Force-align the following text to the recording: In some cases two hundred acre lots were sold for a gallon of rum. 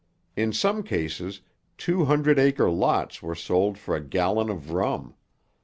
In 0.35 0.51
some 0.51 0.81
cases 0.81 1.41
two 1.77 2.05
hundred 2.05 2.39
acre 2.39 2.71
lots 2.71 3.21
were 3.21 3.35
sold 3.35 3.77
for 3.77 3.95
a 3.95 4.03
gallon 4.03 4.49
of 4.49 4.71
rum. 4.71 5.13